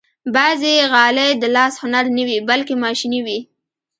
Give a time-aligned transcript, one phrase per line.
[0.35, 3.39] بعضې غالۍ د لاس هنر نه وي، بلکې ماشيني وي.